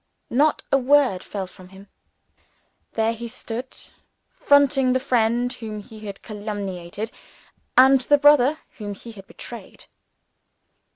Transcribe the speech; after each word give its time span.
Not 0.31 0.63
a 0.71 0.79
word 0.79 1.21
fell 1.21 1.45
from 1.45 1.69
him. 1.69 1.87
There 2.93 3.13
he 3.13 3.27
stood, 3.27 3.67
fronting 4.31 4.93
the 4.93 4.99
friend 4.99 5.53
whom 5.53 5.79
he 5.79 5.99
had 6.07 6.23
calumniated 6.23 7.11
and 7.77 8.01
the 8.01 8.17
brother 8.17 8.57
whom 8.79 8.95
he 8.95 9.11
had 9.11 9.27
betrayed. 9.27 9.85